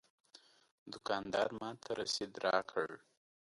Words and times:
دوکاندار 0.91 1.49
ماته 1.59 1.91
رسید 1.99 2.31
راکړ. 2.45 2.87